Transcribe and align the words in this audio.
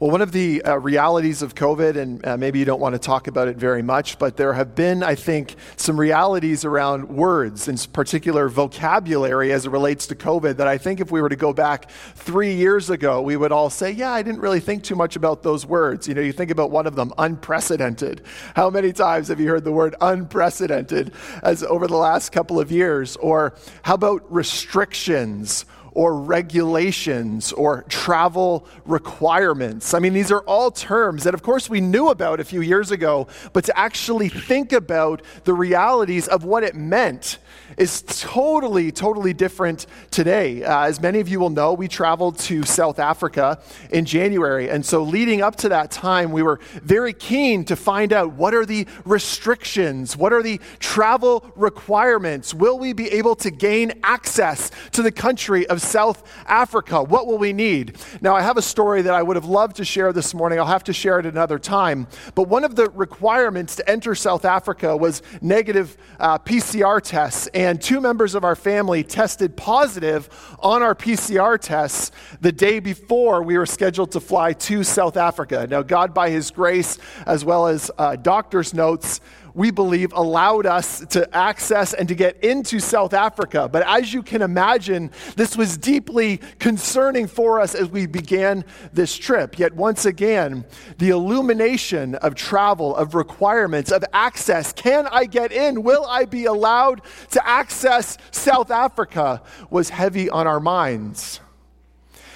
Well, 0.00 0.10
one 0.10 0.22
of 0.22 0.32
the 0.32 0.60
uh, 0.62 0.76
realities 0.80 1.40
of 1.40 1.54
COVID, 1.54 1.96
and 1.96 2.26
uh, 2.26 2.36
maybe 2.36 2.58
you 2.58 2.64
don't 2.64 2.80
want 2.80 2.94
to 2.94 2.98
talk 2.98 3.28
about 3.28 3.46
it 3.46 3.56
very 3.56 3.80
much, 3.80 4.18
but 4.18 4.36
there 4.36 4.52
have 4.52 4.74
been, 4.74 5.04
I 5.04 5.14
think, 5.14 5.54
some 5.76 5.98
realities 5.98 6.64
around 6.64 7.08
words, 7.08 7.68
in 7.68 7.78
particular 7.92 8.48
vocabulary 8.48 9.52
as 9.52 9.66
it 9.66 9.70
relates 9.70 10.08
to 10.08 10.16
COVID, 10.16 10.56
that 10.56 10.66
I 10.66 10.78
think 10.78 10.98
if 10.98 11.12
we 11.12 11.22
were 11.22 11.28
to 11.28 11.36
go 11.36 11.52
back 11.52 11.88
three 12.16 12.54
years 12.54 12.90
ago, 12.90 13.22
we 13.22 13.36
would 13.36 13.52
all 13.52 13.70
say, 13.70 13.92
yeah, 13.92 14.10
I 14.10 14.22
didn't 14.22 14.40
really 14.40 14.58
think 14.58 14.82
too 14.82 14.96
much 14.96 15.14
about 15.14 15.44
those 15.44 15.64
words. 15.64 16.08
You 16.08 16.14
know, 16.14 16.22
you 16.22 16.32
think 16.32 16.50
about 16.50 16.72
one 16.72 16.88
of 16.88 16.96
them, 16.96 17.12
unprecedented. 17.16 18.22
How 18.56 18.70
many 18.70 18.92
times 18.92 19.28
have 19.28 19.38
you 19.38 19.48
heard 19.48 19.62
the 19.62 19.70
word 19.70 19.94
unprecedented 20.00 21.12
as 21.44 21.62
over 21.62 21.86
the 21.86 21.96
last 21.96 22.32
couple 22.32 22.58
of 22.58 22.72
years? 22.72 23.14
Or 23.16 23.54
how 23.82 23.94
about 23.94 24.24
restrictions? 24.32 25.66
Or 25.94 26.20
regulations 26.20 27.52
or 27.52 27.84
travel 27.88 28.66
requirements. 28.84 29.94
I 29.94 30.00
mean, 30.00 30.12
these 30.12 30.32
are 30.32 30.40
all 30.40 30.70
terms 30.70 31.24
that, 31.24 31.34
of 31.34 31.42
course, 31.42 31.70
we 31.70 31.80
knew 31.80 32.08
about 32.08 32.40
a 32.40 32.44
few 32.44 32.60
years 32.60 32.90
ago, 32.90 33.28
but 33.52 33.64
to 33.64 33.78
actually 33.78 34.28
think 34.28 34.72
about 34.72 35.22
the 35.44 35.54
realities 35.54 36.28
of 36.28 36.44
what 36.44 36.64
it 36.64 36.74
meant 36.74 37.38
is 37.76 38.02
totally, 38.02 38.92
totally 38.92 39.32
different 39.32 39.86
today. 40.10 40.62
Uh, 40.62 40.86
as 40.86 41.00
many 41.00 41.20
of 41.20 41.28
you 41.28 41.40
will 41.40 41.50
know, 41.50 41.72
we 41.72 41.88
traveled 41.88 42.38
to 42.38 42.62
South 42.64 42.98
Africa 42.98 43.60
in 43.90 44.04
January. 44.04 44.68
And 44.68 44.84
so, 44.84 45.02
leading 45.02 45.42
up 45.42 45.56
to 45.56 45.68
that 45.70 45.90
time, 45.90 46.32
we 46.32 46.42
were 46.42 46.60
very 46.82 47.12
keen 47.12 47.64
to 47.66 47.76
find 47.76 48.12
out 48.12 48.34
what 48.34 48.54
are 48.54 48.66
the 48.66 48.86
restrictions? 49.04 50.16
What 50.16 50.32
are 50.32 50.42
the 50.42 50.60
travel 50.78 51.44
requirements? 51.56 52.52
Will 52.52 52.78
we 52.78 52.92
be 52.92 53.10
able 53.12 53.36
to 53.36 53.50
gain 53.50 53.92
access 54.02 54.70
to 54.92 55.02
the 55.02 55.12
country 55.12 55.66
of 55.66 55.80
South 55.84 56.22
Africa? 56.46 57.02
What 57.02 57.26
will 57.26 57.38
we 57.38 57.52
need? 57.52 57.96
Now, 58.20 58.34
I 58.34 58.42
have 58.42 58.56
a 58.56 58.62
story 58.62 59.02
that 59.02 59.14
I 59.14 59.22
would 59.22 59.36
have 59.36 59.44
loved 59.44 59.76
to 59.76 59.84
share 59.84 60.12
this 60.12 60.34
morning. 60.34 60.58
I'll 60.58 60.66
have 60.66 60.84
to 60.84 60.92
share 60.92 61.18
it 61.18 61.26
another 61.26 61.58
time. 61.58 62.06
But 62.34 62.48
one 62.48 62.64
of 62.64 62.74
the 62.74 62.90
requirements 62.90 63.76
to 63.76 63.88
enter 63.88 64.14
South 64.14 64.44
Africa 64.44 64.96
was 64.96 65.22
negative 65.40 65.96
uh, 66.18 66.38
PCR 66.38 67.00
tests. 67.00 67.46
And 67.54 67.80
two 67.80 68.00
members 68.00 68.34
of 68.34 68.44
our 68.44 68.56
family 68.56 69.04
tested 69.04 69.56
positive 69.56 70.28
on 70.60 70.82
our 70.82 70.94
PCR 70.94 71.58
tests 71.58 72.10
the 72.40 72.52
day 72.52 72.80
before 72.80 73.42
we 73.42 73.58
were 73.58 73.66
scheduled 73.66 74.12
to 74.12 74.20
fly 74.20 74.52
to 74.54 74.82
South 74.82 75.16
Africa. 75.16 75.66
Now, 75.68 75.82
God, 75.82 76.14
by 76.14 76.30
His 76.30 76.50
grace, 76.50 76.98
as 77.26 77.44
well 77.44 77.66
as 77.66 77.90
uh, 77.98 78.16
doctor's 78.16 78.74
notes, 78.74 79.20
we 79.54 79.70
believe, 79.70 80.12
allowed 80.12 80.66
us 80.66 81.04
to 81.10 81.34
access 81.34 81.94
and 81.94 82.08
to 82.08 82.14
get 82.14 82.42
into 82.44 82.80
South 82.80 83.14
Africa. 83.14 83.68
But 83.68 83.84
as 83.86 84.12
you 84.12 84.22
can 84.22 84.42
imagine, 84.42 85.10
this 85.36 85.56
was 85.56 85.76
deeply 85.76 86.38
concerning 86.58 87.26
for 87.26 87.60
us 87.60 87.74
as 87.74 87.88
we 87.88 88.06
began 88.06 88.64
this 88.92 89.16
trip. 89.16 89.58
Yet, 89.58 89.74
once 89.74 90.04
again, 90.04 90.64
the 90.98 91.10
illumination 91.10 92.16
of 92.16 92.34
travel, 92.34 92.94
of 92.96 93.14
requirements, 93.14 93.90
of 93.90 94.04
access 94.12 94.72
can 94.72 95.06
I 95.06 95.24
get 95.24 95.52
in? 95.52 95.82
Will 95.82 96.04
I 96.04 96.24
be 96.24 96.44
allowed 96.46 97.02
to 97.30 97.48
access 97.48 98.18
South 98.30 98.70
Africa? 98.70 99.42
was 99.70 99.88
heavy 99.88 100.28
on 100.30 100.46
our 100.46 100.60
minds. 100.60 101.40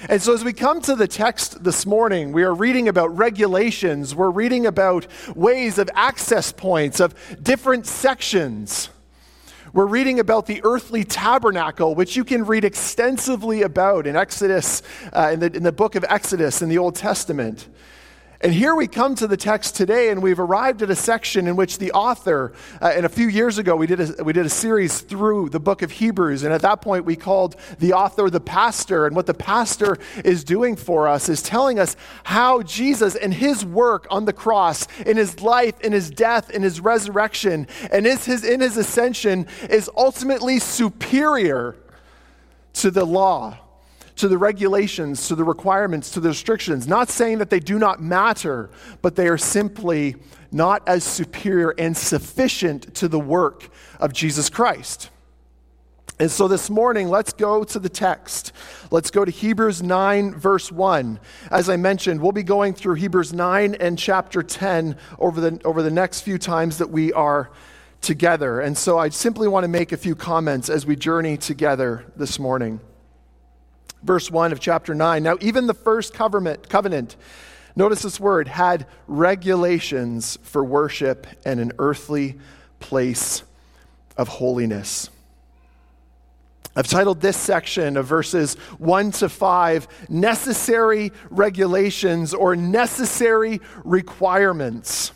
And 0.07 0.21
so, 0.21 0.33
as 0.33 0.45
we 0.45 0.53
come 0.53 0.79
to 0.81 0.95
the 0.95 1.09
text 1.09 1.61
this 1.61 1.85
morning, 1.85 2.31
we 2.31 2.43
are 2.43 2.53
reading 2.53 2.87
about 2.87 3.17
regulations, 3.17 4.15
we're 4.15 4.29
reading 4.29 4.65
about 4.65 5.05
ways 5.35 5.77
of 5.77 5.89
access 5.93 6.53
points, 6.53 7.01
of 7.01 7.13
different 7.43 7.85
sections. 7.85 8.89
We're 9.73 9.85
reading 9.85 10.19
about 10.19 10.45
the 10.45 10.61
earthly 10.63 11.03
tabernacle, 11.03 11.95
which 11.95 12.15
you 12.15 12.23
can 12.23 12.45
read 12.45 12.63
extensively 12.63 13.61
about 13.61 14.07
in 14.07 14.15
Exodus, 14.15 14.83
uh, 15.11 15.31
in, 15.33 15.41
the, 15.41 15.53
in 15.53 15.63
the 15.63 15.71
book 15.73 15.95
of 15.95 16.05
Exodus 16.07 16.61
in 16.61 16.69
the 16.69 16.77
Old 16.77 16.95
Testament. 16.95 17.67
And 18.41 18.53
here 18.53 18.73
we 18.73 18.87
come 18.87 19.15
to 19.15 19.27
the 19.27 19.35
text 19.35 19.75
today, 19.75 20.11
and 20.11 20.21
we've 20.21 20.39
arrived 20.39 20.81
at 20.81 20.89
a 20.89 20.95
section 20.95 21.45
in 21.45 21.57
which 21.57 21.77
the 21.77 21.91
author, 21.91 22.53
uh, 22.81 22.93
and 22.95 23.05
a 23.05 23.09
few 23.09 23.27
years 23.27 23.57
ago, 23.57 23.75
we 23.75 23.85
did, 23.85 23.99
a, 23.99 24.23
we 24.23 24.31
did 24.31 24.45
a 24.45 24.49
series 24.49 25.01
through 25.01 25.49
the 25.49 25.59
book 25.59 25.81
of 25.81 25.91
Hebrews. 25.91 26.43
And 26.43 26.53
at 26.53 26.61
that 26.61 26.81
point, 26.81 27.03
we 27.03 27.17
called 27.17 27.57
the 27.79 27.91
author 27.91 28.29
the 28.29 28.39
pastor. 28.39 29.05
And 29.05 29.13
what 29.13 29.25
the 29.25 29.33
pastor 29.33 29.97
is 30.23 30.45
doing 30.45 30.77
for 30.77 31.05
us 31.05 31.27
is 31.27 31.41
telling 31.41 31.79
us 31.79 31.97
how 32.23 32.63
Jesus 32.63 33.17
and 33.17 33.33
his 33.33 33.65
work 33.65 34.07
on 34.09 34.23
the 34.23 34.31
cross, 34.31 34.87
in 35.05 35.17
his 35.17 35.41
life, 35.41 35.77
in 35.81 35.91
his 35.91 36.09
death, 36.09 36.49
in 36.49 36.63
his 36.63 36.79
resurrection, 36.79 37.67
and 37.91 38.07
is 38.07 38.23
his, 38.23 38.45
in 38.45 38.61
his 38.61 38.77
ascension, 38.77 39.47
is 39.69 39.89
ultimately 39.97 40.59
superior 40.59 41.75
to 42.71 42.89
the 42.89 43.03
law 43.03 43.57
to 44.19 44.27
the 44.27 44.37
regulations, 44.37 45.29
to 45.29 45.35
the 45.35 45.45
requirements, 45.45 46.11
to 46.11 46.19
the 46.19 46.27
restrictions. 46.27 46.87
Not 46.87 47.09
saying 47.09 47.37
that 47.37 47.49
they 47.49 47.61
do 47.61 47.79
not 47.79 48.01
matter, 48.01 48.69
but 49.01 49.15
they 49.15 49.29
are 49.29 49.37
simply 49.37 50.17
not 50.51 50.85
as 50.87 51.05
superior 51.05 51.73
and 51.77 51.95
sufficient 51.95 52.93
to 52.95 53.07
the 53.07 53.19
work 53.19 53.69
of 53.97 54.11
Jesus 54.11 54.49
Christ. 54.49 55.09
And 56.19 56.29
so 56.29 56.49
this 56.49 56.69
morning, 56.69 57.07
let's 57.07 57.31
go 57.31 57.63
to 57.63 57.79
the 57.79 57.87
text. 57.87 58.51
Let's 58.91 59.09
go 59.09 59.23
to 59.23 59.31
Hebrews 59.31 59.81
9, 59.81 60.35
verse 60.35 60.69
1. 60.69 61.17
As 61.49 61.69
I 61.69 61.77
mentioned, 61.77 62.21
we'll 62.21 62.33
be 62.33 62.43
going 62.43 62.73
through 62.73 62.95
Hebrews 62.95 63.31
9 63.31 63.75
and 63.75 63.97
chapter 63.97 64.43
10 64.43 64.97
over 65.17 65.39
the, 65.39 65.61
over 65.63 65.81
the 65.81 65.91
next 65.91 66.21
few 66.21 66.37
times 66.37 66.77
that 66.79 66.89
we 66.89 67.13
are 67.13 67.51
together. 68.01 68.59
And 68.59 68.77
so 68.77 68.97
I 68.97 69.07
simply 69.09 69.47
want 69.47 69.63
to 69.63 69.69
make 69.69 69.93
a 69.93 69.97
few 69.97 70.13
comments 70.13 70.69
as 70.69 70.85
we 70.85 70.97
journey 70.97 71.37
together 71.37 72.03
this 72.17 72.37
morning 72.37 72.81
verse 74.03 74.31
1 74.31 74.51
of 74.51 74.59
chapter 74.59 74.93
9. 74.95 75.23
Now, 75.23 75.37
even 75.41 75.67
the 75.67 75.73
first 75.73 76.13
covenant, 76.13 76.69
covenant, 76.69 77.15
notice 77.75 78.01
this 78.01 78.19
word, 78.19 78.47
had 78.47 78.85
regulations 79.07 80.37
for 80.43 80.63
worship 80.63 81.27
and 81.45 81.59
an 81.59 81.73
earthly 81.79 82.37
place 82.79 83.43
of 84.17 84.27
holiness. 84.27 85.09
I've 86.75 86.87
titled 86.87 87.19
this 87.19 87.35
section 87.35 87.97
of 87.97 88.05
verses 88.05 88.53
1 88.77 89.11
to 89.11 89.29
5 89.29 89.87
Necessary 90.09 91.11
Regulations 91.29 92.33
or 92.33 92.55
Necessary 92.55 93.59
Requirements. 93.83 95.11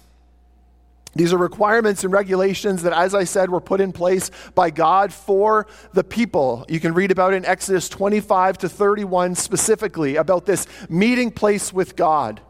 These 1.15 1.31
are 1.33 1.37
requirements 1.37 2.03
and 2.03 2.11
regulations 2.11 2.83
that, 2.83 2.93
as 2.93 3.13
I 3.13 3.23
said, 3.23 3.49
were 3.49 3.61
put 3.61 3.81
in 3.81 3.91
place 3.91 4.31
by 4.55 4.71
God 4.71 5.13
for 5.13 5.67
the 5.93 6.03
people. 6.03 6.65
You 6.67 6.79
can 6.79 6.93
read 6.93 7.11
about 7.11 7.33
in 7.33 7.45
Exodus 7.45 7.87
25 7.89 8.57
to 8.59 8.69
31 8.69 9.35
specifically 9.35 10.15
about 10.15 10.45
this 10.45 10.65
meeting 10.89 11.29
place 11.29 11.71
with 11.71 11.95
God. 11.95 12.41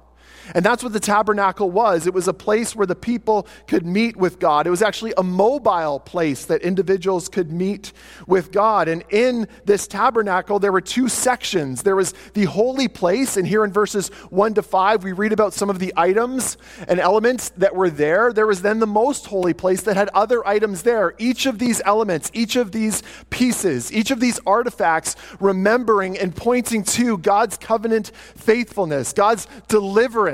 And 0.54 0.64
that's 0.64 0.84
what 0.84 0.94
the 0.94 1.00
tabernacle 1.00 1.72
was. 1.72 2.08
It 2.08 2.14
was 2.14 2.28
a 2.28 2.34
place 2.34 2.76
where 2.76 2.88
the 2.88 2.96
people 2.96 3.48
could 3.68 3.86
meet 3.86 4.18
with 4.18 4.40
God. 4.40 4.68
It 4.68 4.70
was 4.70 4.81
actually 4.81 5.14
a 5.18 5.24
mobile 5.24 6.00
place 6.00 6.46
that 6.46 6.62
individuals 6.62 7.30
could 7.30 7.52
meet 7.52 7.94
with 8.28 8.52
God. 8.52 8.88
And 8.88 9.03
in 9.09 9.48
this 9.66 9.88
tabernacle, 9.88 10.59
there 10.59 10.72
were 10.72 10.82
two 10.82 11.08
sections. 11.08 11.84
There 11.84 11.96
was 11.96 12.14
the 12.34 12.46
holy 12.46 12.88
place, 12.88 13.38
and 13.38 13.48
here 13.48 13.64
in 13.64 13.72
verses 13.72 14.09
1 14.30 14.56
to 14.56 14.62
5, 14.62 15.03
we 15.03 15.12
read 15.12 15.34
about 15.34 15.53
some 15.53 15.70
of 15.70 15.80
the 15.80 15.94
items 15.96 16.58
and 16.88 17.00
elements 17.00 17.50
that 17.58 17.76
were 17.76 17.90
there. 17.90 18.34
There 18.34 18.48
was 18.48 18.62
then 18.62 18.80
the 18.80 18.88
most 18.88 19.26
holy 19.28 19.53
place 19.53 19.82
that 19.82 19.96
had 19.96 20.09
other 20.09 20.46
items 20.48 20.84
there. 20.84 21.14
Each 21.18 21.46
of 21.46 21.59
these 21.59 21.82
elements, 21.86 22.30
each 22.34 22.56
of 22.56 22.72
these 22.72 23.03
pieces, 23.30 23.92
each 23.92 24.12
of 24.12 24.20
these 24.20 24.40
artifacts 24.46 25.16
remembering 25.40 26.18
and 26.18 26.36
pointing 26.36 26.84
to 26.84 27.18
God's 27.18 27.58
covenant 27.58 28.12
faithfulness, 28.14 29.14
God's 29.14 29.48
deliverance 29.68 30.33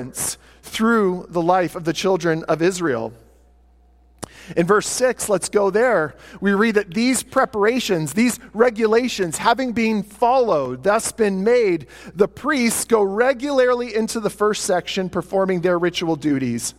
through 0.61 1.27
the 1.29 1.41
life 1.41 1.75
of 1.75 1.83
the 1.83 1.93
children 1.93 2.43
of 2.45 2.61
Israel. 2.61 3.13
In 4.57 4.65
verse 4.65 4.87
6, 4.87 5.29
let's 5.29 5.49
go 5.49 5.69
there. 5.69 6.15
We 6.41 6.53
read 6.53 6.75
that 6.75 6.93
these 6.93 7.21
preparations, 7.21 8.13
these 8.13 8.39
regulations, 8.53 9.37
having 9.37 9.73
been 9.73 10.01
followed, 10.01 10.83
thus 10.83 11.11
been 11.11 11.43
made, 11.43 11.87
the 12.15 12.27
priests 12.27 12.85
go 12.85 13.03
regularly 13.03 13.93
into 13.93 14.19
the 14.19 14.29
first 14.29 14.63
section 14.63 15.09
performing 15.09 15.61
their 15.61 15.77
ritual 15.77 16.15
duties. 16.15 16.73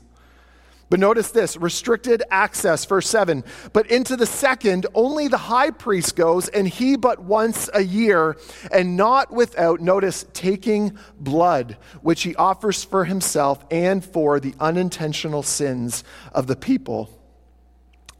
But 0.90 0.98
notice 0.98 1.30
this 1.30 1.56
restricted 1.56 2.24
access, 2.32 2.84
verse 2.84 3.08
7. 3.08 3.44
But 3.72 3.86
into 3.86 4.16
the 4.16 4.26
second, 4.26 4.88
only 4.92 5.28
the 5.28 5.38
high 5.38 5.70
priest 5.70 6.16
goes, 6.16 6.48
and 6.48 6.66
he 6.66 6.96
but 6.96 7.20
once 7.20 7.70
a 7.72 7.80
year, 7.80 8.36
and 8.72 8.96
not 8.96 9.32
without, 9.32 9.80
notice, 9.80 10.26
taking 10.32 10.98
blood, 11.18 11.76
which 12.02 12.24
he 12.24 12.34
offers 12.34 12.82
for 12.82 13.04
himself 13.04 13.64
and 13.70 14.04
for 14.04 14.40
the 14.40 14.52
unintentional 14.58 15.44
sins 15.44 16.02
of 16.32 16.48
the 16.48 16.56
people. 16.56 17.08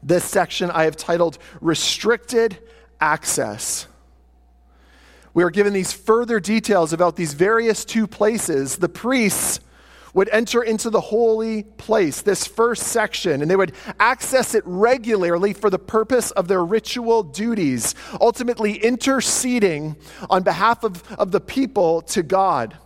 This 0.01 0.23
section 0.23 0.71
I 0.71 0.85
have 0.85 0.95
titled 0.95 1.37
Restricted 1.59 2.57
Access. 3.01 3.85
We 5.33 5.43
are 5.43 5.49
given 5.49 5.73
these 5.73 5.91
further 5.91 6.39
details 6.39 6.93
about 6.93 7.17
these 7.17 7.33
various 7.33 7.83
two 7.83 8.07
places. 8.07 8.77
The 8.77 8.89
priests 8.89 9.59
would 10.13 10.29
enter 10.29 10.61
into 10.61 10.89
the 10.89 11.01
holy 11.01 11.63
place, 11.63 12.21
this 12.21 12.45
first 12.45 12.83
section, 12.83 13.41
and 13.41 13.49
they 13.49 13.55
would 13.55 13.73
access 13.99 14.53
it 14.53 14.63
regularly 14.65 15.53
for 15.53 15.69
the 15.69 15.79
purpose 15.79 16.31
of 16.31 16.47
their 16.47 16.63
ritual 16.63 17.23
duties, 17.23 17.95
ultimately 18.19 18.77
interceding 18.77 19.95
on 20.29 20.43
behalf 20.43 20.83
of, 20.83 21.03
of 21.13 21.31
the 21.31 21.41
people 21.41 22.01
to 22.01 22.23
God. 22.23 22.77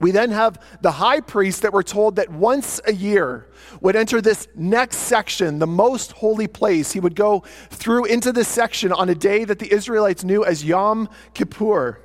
We 0.00 0.12
then 0.12 0.30
have 0.30 0.58
the 0.80 0.92
high 0.92 1.20
priest 1.20 1.60
that 1.62 1.74
we're 1.74 1.82
told 1.82 2.16
that 2.16 2.30
once 2.30 2.80
a 2.86 2.92
year 2.92 3.48
would 3.82 3.96
enter 3.96 4.22
this 4.22 4.48
next 4.56 4.96
section, 4.96 5.58
the 5.58 5.66
most 5.66 6.12
holy 6.12 6.46
place. 6.46 6.92
He 6.92 7.00
would 7.00 7.14
go 7.14 7.44
through 7.68 8.06
into 8.06 8.32
this 8.32 8.48
section 8.48 8.92
on 8.92 9.10
a 9.10 9.14
day 9.14 9.44
that 9.44 9.58
the 9.58 9.70
Israelites 9.72 10.24
knew 10.24 10.42
as 10.42 10.64
Yom 10.64 11.10
Kippur. 11.34 12.00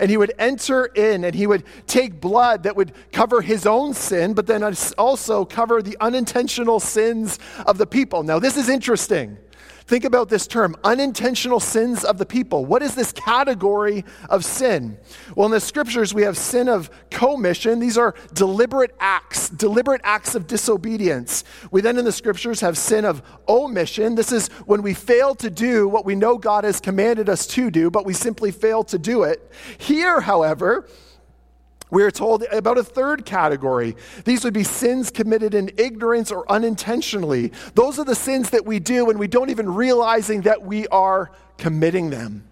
And 0.00 0.10
he 0.10 0.16
would 0.16 0.32
enter 0.38 0.86
in 0.86 1.24
and 1.24 1.34
he 1.34 1.46
would 1.46 1.64
take 1.86 2.20
blood 2.20 2.62
that 2.64 2.76
would 2.76 2.92
cover 3.12 3.40
his 3.40 3.66
own 3.66 3.94
sin, 3.94 4.34
but 4.34 4.46
then 4.46 4.62
also 4.98 5.44
cover 5.44 5.82
the 5.82 5.96
unintentional 6.00 6.80
sins 6.80 7.38
of 7.66 7.78
the 7.78 7.86
people. 7.86 8.22
Now, 8.22 8.38
this 8.38 8.56
is 8.56 8.68
interesting 8.68 9.38
Think 9.86 10.04
about 10.04 10.28
this 10.28 10.46
term 10.46 10.76
unintentional 10.84 11.60
sins 11.60 12.04
of 12.04 12.18
the 12.18 12.26
people. 12.26 12.64
What 12.64 12.82
is 12.82 12.94
this 12.94 13.12
category 13.12 14.04
of 14.28 14.44
sin? 14.44 14.98
Well, 15.36 15.46
in 15.46 15.52
the 15.52 15.60
scriptures, 15.60 16.14
we 16.14 16.22
have 16.22 16.36
sin 16.36 16.68
of 16.68 16.90
commission. 17.10 17.80
These 17.80 17.98
are 17.98 18.14
deliberate 18.34 18.94
acts, 19.00 19.48
deliberate 19.48 20.00
acts 20.04 20.34
of 20.34 20.46
disobedience. 20.46 21.44
We 21.70 21.80
then 21.80 21.98
in 21.98 22.04
the 22.04 22.12
scriptures 22.12 22.60
have 22.60 22.78
sin 22.78 23.04
of 23.04 23.22
omission. 23.48 24.14
This 24.14 24.32
is 24.32 24.48
when 24.66 24.82
we 24.82 24.94
fail 24.94 25.34
to 25.36 25.50
do 25.50 25.88
what 25.88 26.04
we 26.04 26.14
know 26.14 26.38
God 26.38 26.64
has 26.64 26.80
commanded 26.80 27.28
us 27.28 27.46
to 27.48 27.70
do, 27.70 27.90
but 27.90 28.06
we 28.06 28.14
simply 28.14 28.50
fail 28.50 28.84
to 28.84 28.98
do 28.98 29.24
it. 29.24 29.50
Here, 29.78 30.20
however, 30.20 30.86
we 31.92 32.02
are 32.04 32.10
told 32.10 32.42
about 32.50 32.78
a 32.78 32.82
third 32.82 33.26
category. 33.26 33.94
These 34.24 34.44
would 34.44 34.54
be 34.54 34.64
sins 34.64 35.10
committed 35.10 35.52
in 35.52 35.70
ignorance 35.76 36.32
or 36.32 36.50
unintentionally. 36.50 37.52
Those 37.74 37.98
are 37.98 38.04
the 38.06 38.14
sins 38.14 38.48
that 38.50 38.64
we 38.64 38.78
do 38.78 39.10
and 39.10 39.18
we 39.18 39.26
don't 39.26 39.50
even 39.50 39.72
realizing 39.74 40.40
that 40.42 40.62
we 40.62 40.86
are 40.88 41.30
committing 41.58 42.08
them. 42.08 42.44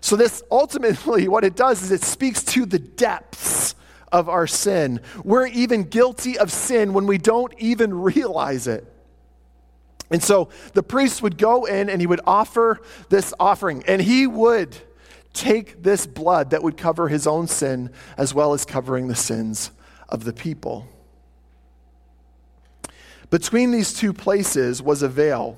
So, 0.00 0.14
this 0.14 0.44
ultimately, 0.48 1.26
what 1.34 1.42
it 1.42 1.56
does 1.56 1.82
is 1.82 1.90
it 1.90 2.04
speaks 2.04 2.44
to 2.44 2.66
the 2.66 2.78
depths 2.78 3.74
of 4.12 4.28
our 4.28 4.46
sin. 4.46 5.00
We're 5.24 5.48
even 5.48 5.82
guilty 5.82 6.38
of 6.38 6.52
sin 6.52 6.92
when 6.92 7.08
we 7.08 7.18
don't 7.18 7.52
even 7.58 7.92
realize 8.02 8.68
it. 8.68 8.86
And 10.08 10.22
so 10.22 10.50
the 10.74 10.84
priest 10.84 11.20
would 11.22 11.36
go 11.36 11.64
in 11.64 11.90
and 11.90 12.00
he 12.00 12.06
would 12.06 12.20
offer 12.28 12.80
this 13.08 13.34
offering, 13.40 13.82
and 13.88 14.00
he 14.00 14.28
would 14.28 14.76
take 15.32 15.82
this 15.82 16.06
blood 16.06 16.50
that 16.50 16.62
would 16.62 16.76
cover 16.76 17.08
his 17.08 17.26
own 17.26 17.46
sin 17.46 17.90
as 18.16 18.34
well 18.34 18.52
as 18.52 18.64
covering 18.64 19.08
the 19.08 19.14
sins 19.14 19.70
of 20.08 20.24
the 20.24 20.32
people. 20.32 20.86
Between 23.30 23.70
these 23.70 23.94
two 23.94 24.12
places 24.12 24.82
was 24.82 25.02
a 25.02 25.08
veil. 25.08 25.56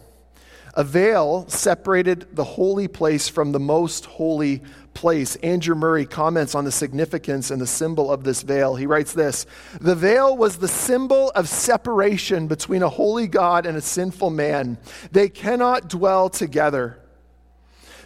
A 0.76 0.85
veil 0.85 1.44
separated 1.49 2.35
the 2.35 2.44
holy 2.44 2.88
place 2.88 3.29
from 3.29 3.53
the 3.53 3.61
most 3.61 4.06
holy 4.06 4.62
place. 4.93 5.37
Andrew 5.37 5.75
Murray 5.75 6.05
comments 6.05 6.55
on 6.55 6.65
the 6.65 6.73
significance 6.73 7.50
and 7.50 7.61
the 7.61 7.67
symbol 7.67 8.11
of 8.11 8.25
this 8.25 8.43
veil. 8.43 8.75
He 8.75 8.87
writes 8.87 9.12
this 9.12 9.47
The 9.81 9.94
veil 9.94 10.37
was 10.37 10.59
the 10.59 10.69
symbol 10.69 11.31
of 11.31 11.49
separation 11.49 12.49
between 12.49 12.82
a 12.82 12.88
holy 12.88 13.29
God 13.29 13.67
and 13.67 13.77
a 13.77 13.81
sinful 13.81 14.31
man. 14.31 14.79
They 15.12 15.29
cannot 15.29 15.88
dwell 15.88 16.29
together. 16.29 16.99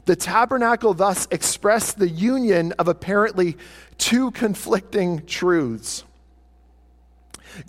The 0.08 0.16
tabernacle 0.16 0.94
thus 0.94 1.28
expressed 1.30 1.98
the 1.98 2.08
union 2.08 2.72
of 2.78 2.88
apparently 2.88 3.58
two 3.98 4.30
conflicting 4.30 5.26
truths. 5.26 6.02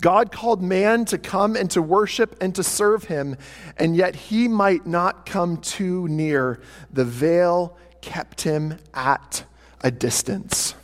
God 0.00 0.32
called 0.32 0.62
man 0.62 1.04
to 1.04 1.18
come 1.18 1.54
and 1.54 1.70
to 1.72 1.82
worship 1.82 2.38
and 2.40 2.54
to 2.54 2.62
serve 2.62 3.04
him, 3.04 3.36
and 3.76 3.94
yet 3.94 4.16
he 4.16 4.48
might 4.48 4.86
not 4.86 5.26
come 5.26 5.58
too 5.58 6.08
near. 6.08 6.62
The 6.90 7.04
veil 7.04 7.76
kept 8.00 8.40
him 8.40 8.78
at 8.94 9.44
a 9.82 9.90
distance. 9.90 10.74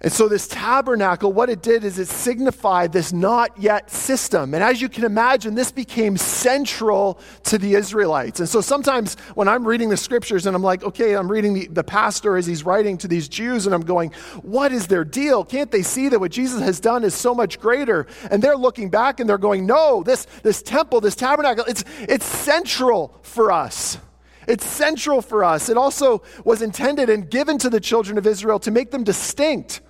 And 0.00 0.12
so, 0.12 0.28
this 0.28 0.46
tabernacle, 0.46 1.32
what 1.32 1.50
it 1.50 1.60
did 1.60 1.82
is 1.82 1.98
it 1.98 2.06
signified 2.06 2.92
this 2.92 3.12
not 3.12 3.50
yet 3.58 3.90
system. 3.90 4.54
And 4.54 4.62
as 4.62 4.80
you 4.80 4.88
can 4.88 5.02
imagine, 5.02 5.56
this 5.56 5.72
became 5.72 6.16
central 6.16 7.18
to 7.44 7.58
the 7.58 7.74
Israelites. 7.74 8.38
And 8.38 8.48
so, 8.48 8.60
sometimes 8.60 9.16
when 9.34 9.48
I'm 9.48 9.66
reading 9.66 9.88
the 9.88 9.96
scriptures 9.96 10.46
and 10.46 10.54
I'm 10.54 10.62
like, 10.62 10.84
okay, 10.84 11.16
I'm 11.16 11.28
reading 11.28 11.52
the, 11.52 11.66
the 11.66 11.82
pastor 11.82 12.36
as 12.36 12.46
he's 12.46 12.64
writing 12.64 12.96
to 12.98 13.08
these 13.08 13.28
Jews, 13.28 13.66
and 13.66 13.74
I'm 13.74 13.82
going, 13.82 14.12
what 14.42 14.70
is 14.70 14.86
their 14.86 15.04
deal? 15.04 15.44
Can't 15.44 15.72
they 15.72 15.82
see 15.82 16.08
that 16.10 16.20
what 16.20 16.30
Jesus 16.30 16.62
has 16.62 16.78
done 16.78 17.02
is 17.02 17.12
so 17.12 17.34
much 17.34 17.58
greater? 17.58 18.06
And 18.30 18.40
they're 18.40 18.56
looking 18.56 18.90
back 18.90 19.18
and 19.18 19.28
they're 19.28 19.36
going, 19.36 19.66
no, 19.66 20.04
this, 20.04 20.28
this 20.44 20.62
temple, 20.62 21.00
this 21.00 21.16
tabernacle, 21.16 21.64
it's, 21.66 21.82
it's 22.02 22.24
central 22.24 23.18
for 23.22 23.50
us. 23.50 23.98
It's 24.46 24.64
central 24.64 25.22
for 25.22 25.42
us. 25.42 25.68
It 25.68 25.76
also 25.76 26.22
was 26.44 26.62
intended 26.62 27.10
and 27.10 27.28
given 27.28 27.58
to 27.58 27.68
the 27.68 27.80
children 27.80 28.16
of 28.16 28.28
Israel 28.28 28.60
to 28.60 28.70
make 28.70 28.92
them 28.92 29.02
distinct 29.02 29.80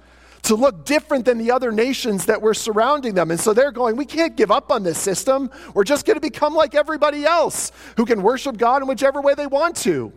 to 0.48 0.54
look 0.54 0.84
different 0.84 1.24
than 1.24 1.38
the 1.38 1.50
other 1.50 1.70
nations 1.70 2.26
that 2.26 2.42
were 2.42 2.54
surrounding 2.54 3.14
them. 3.14 3.30
And 3.30 3.38
so 3.38 3.54
they're 3.54 3.72
going, 3.72 3.96
we 3.96 4.04
can't 4.04 4.36
give 4.36 4.50
up 4.50 4.70
on 4.70 4.82
this 4.82 4.98
system. 4.98 5.50
We're 5.74 5.84
just 5.84 6.04
going 6.04 6.16
to 6.16 6.20
become 6.20 6.54
like 6.54 6.74
everybody 6.74 7.24
else 7.24 7.70
who 7.96 8.04
can 8.04 8.22
worship 8.22 8.56
God 8.56 8.82
in 8.82 8.88
whichever 8.88 9.20
way 9.20 9.34
they 9.34 9.46
want 9.46 9.76
to. 9.76 10.12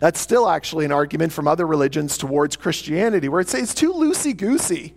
That's 0.00 0.20
still 0.20 0.48
actually 0.48 0.84
an 0.84 0.92
argument 0.92 1.32
from 1.32 1.48
other 1.48 1.66
religions 1.66 2.18
towards 2.18 2.56
Christianity, 2.56 3.28
where 3.28 3.40
it 3.40 3.48
says 3.48 3.62
it's 3.62 3.74
too 3.74 3.92
loosey 3.92 4.36
goosey. 4.36 4.94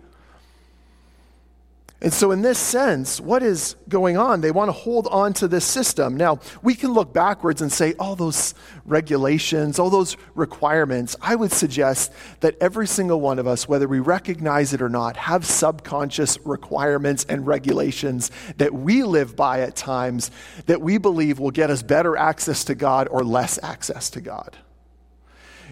And 2.02 2.12
so, 2.12 2.30
in 2.30 2.42
this 2.42 2.58
sense, 2.58 3.22
what 3.22 3.42
is 3.42 3.74
going 3.88 4.18
on? 4.18 4.42
They 4.42 4.50
want 4.50 4.68
to 4.68 4.72
hold 4.72 5.06
on 5.06 5.32
to 5.34 5.48
this 5.48 5.64
system. 5.64 6.14
Now, 6.14 6.40
we 6.62 6.74
can 6.74 6.92
look 6.92 7.14
backwards 7.14 7.62
and 7.62 7.72
say, 7.72 7.94
all 7.98 8.14
those 8.14 8.52
regulations, 8.84 9.78
all 9.78 9.88
those 9.88 10.18
requirements. 10.34 11.16
I 11.22 11.36
would 11.36 11.52
suggest 11.52 12.12
that 12.40 12.54
every 12.60 12.86
single 12.86 13.22
one 13.22 13.38
of 13.38 13.46
us, 13.46 13.66
whether 13.66 13.88
we 13.88 14.00
recognize 14.00 14.74
it 14.74 14.82
or 14.82 14.90
not, 14.90 15.16
have 15.16 15.46
subconscious 15.46 16.38
requirements 16.44 17.24
and 17.30 17.46
regulations 17.46 18.30
that 18.58 18.74
we 18.74 19.02
live 19.02 19.34
by 19.34 19.60
at 19.60 19.74
times 19.74 20.30
that 20.66 20.82
we 20.82 20.98
believe 20.98 21.38
will 21.38 21.50
get 21.50 21.70
us 21.70 21.82
better 21.82 22.14
access 22.14 22.64
to 22.64 22.74
God 22.74 23.08
or 23.10 23.24
less 23.24 23.58
access 23.62 24.10
to 24.10 24.20
God. 24.20 24.58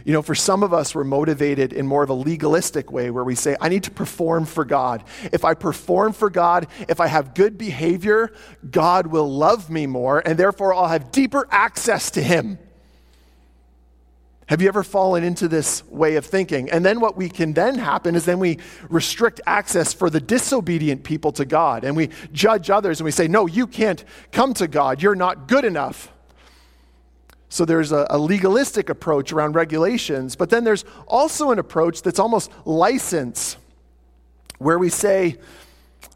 You 0.04 0.12
know, 0.12 0.20
for 0.20 0.34
some 0.34 0.62
of 0.62 0.74
us, 0.74 0.94
we're 0.94 1.04
motivated 1.04 1.72
in 1.72 1.86
more 1.86 2.02
of 2.02 2.10
a 2.10 2.14
legalistic 2.14 2.92
way 2.92 3.10
where 3.10 3.24
we 3.24 3.34
say, 3.34 3.56
I 3.58 3.70
need 3.70 3.84
to 3.84 3.90
perform 3.90 4.44
for 4.44 4.66
God. 4.66 5.02
If 5.32 5.46
I 5.46 5.54
perform 5.54 6.12
for 6.12 6.28
God, 6.28 6.66
if 6.88 7.00
I 7.00 7.06
have 7.06 7.34
good 7.34 7.56
behavior, 7.56 8.30
God 8.70 9.06
will 9.06 9.30
love 9.32 9.70
me 9.70 9.86
more, 9.86 10.20
and 10.26 10.38
therefore 10.38 10.74
I'll 10.74 10.88
have 10.88 11.10
deeper 11.10 11.48
access 11.50 12.10
to 12.12 12.22
Him. 12.22 12.58
Have 14.46 14.60
you 14.60 14.68
ever 14.68 14.82
fallen 14.82 15.24
into 15.24 15.48
this 15.48 15.82
way 15.86 16.16
of 16.16 16.26
thinking? 16.26 16.70
And 16.70 16.84
then 16.84 17.00
what 17.00 17.16
we 17.16 17.30
can 17.30 17.54
then 17.54 17.78
happen 17.78 18.14
is 18.14 18.26
then 18.26 18.38
we 18.38 18.58
restrict 18.90 19.40
access 19.46 19.94
for 19.94 20.10
the 20.10 20.20
disobedient 20.20 21.02
people 21.02 21.32
to 21.32 21.46
God 21.46 21.82
and 21.82 21.96
we 21.96 22.10
judge 22.30 22.68
others 22.68 23.00
and 23.00 23.06
we 23.06 23.10
say, 23.10 23.26
no, 23.26 23.46
you 23.46 23.66
can't 23.66 24.04
come 24.32 24.52
to 24.54 24.68
God. 24.68 25.00
You're 25.00 25.14
not 25.14 25.48
good 25.48 25.64
enough. 25.64 26.12
So 27.54 27.64
there's 27.64 27.92
a, 27.92 28.04
a, 28.10 28.18
legalistic 28.18 28.90
approach 28.90 29.32
around 29.32 29.54
regulations, 29.54 30.34
but 30.34 30.50
then 30.50 30.64
there's 30.64 30.84
also 31.06 31.52
an 31.52 31.60
approach 31.60 32.02
that's 32.02 32.18
almost 32.18 32.50
license, 32.64 33.56
where 34.58 34.76
we 34.76 34.88
say, 34.88 35.38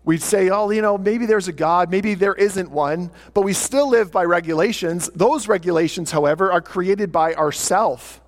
we 0.04 0.18
say, 0.18 0.50
oh, 0.50 0.68
you 0.70 0.82
know, 0.82 0.98
maybe 0.98 1.26
there's 1.26 1.46
a 1.46 1.52
God, 1.52 1.92
maybe 1.92 2.14
there 2.14 2.34
isn't 2.34 2.72
one, 2.72 3.12
but 3.34 3.42
we 3.42 3.52
still 3.52 3.88
live 3.88 4.10
by 4.10 4.24
regulations. 4.24 5.10
Those 5.14 5.46
regulations, 5.46 6.10
however, 6.10 6.50
are 6.50 6.60
created 6.60 7.12
by 7.12 7.34
ourself. 7.34 8.20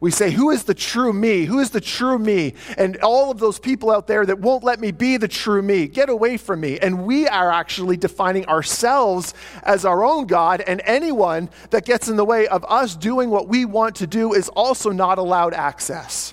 We 0.00 0.10
say, 0.10 0.30
Who 0.30 0.50
is 0.50 0.64
the 0.64 0.74
true 0.74 1.12
me? 1.12 1.44
Who 1.44 1.58
is 1.58 1.70
the 1.70 1.80
true 1.80 2.18
me? 2.18 2.54
And 2.78 2.96
all 3.02 3.30
of 3.30 3.38
those 3.38 3.58
people 3.58 3.90
out 3.90 4.06
there 4.06 4.24
that 4.24 4.40
won't 4.40 4.64
let 4.64 4.80
me 4.80 4.92
be 4.92 5.18
the 5.18 5.28
true 5.28 5.60
me, 5.60 5.86
get 5.86 6.08
away 6.08 6.38
from 6.38 6.60
me. 6.60 6.78
And 6.78 7.04
we 7.04 7.28
are 7.28 7.52
actually 7.52 7.98
defining 7.98 8.46
ourselves 8.46 9.34
as 9.62 9.84
our 9.84 10.02
own 10.02 10.26
God, 10.26 10.62
and 10.62 10.80
anyone 10.86 11.50
that 11.68 11.84
gets 11.84 12.08
in 12.08 12.16
the 12.16 12.24
way 12.24 12.48
of 12.48 12.64
us 12.66 12.96
doing 12.96 13.28
what 13.28 13.46
we 13.46 13.66
want 13.66 13.96
to 13.96 14.06
do 14.06 14.32
is 14.32 14.48
also 14.48 14.90
not 14.90 15.18
allowed 15.18 15.52
access. 15.52 16.32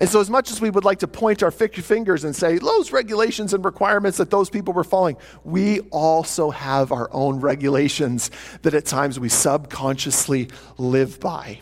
And 0.00 0.08
so, 0.08 0.20
as 0.20 0.30
much 0.30 0.52
as 0.52 0.60
we 0.60 0.70
would 0.70 0.84
like 0.84 1.00
to 1.00 1.08
point 1.08 1.42
our 1.42 1.50
fingers 1.50 2.22
and 2.22 2.36
say, 2.36 2.58
those 2.58 2.92
regulations 2.92 3.52
and 3.52 3.64
requirements 3.64 4.18
that 4.18 4.30
those 4.30 4.48
people 4.48 4.72
were 4.72 4.84
following, 4.84 5.16
we 5.42 5.80
also 5.90 6.50
have 6.50 6.92
our 6.92 7.08
own 7.10 7.40
regulations 7.40 8.30
that 8.62 8.74
at 8.74 8.84
times 8.84 9.18
we 9.18 9.28
subconsciously 9.28 10.50
live 10.76 11.18
by. 11.18 11.60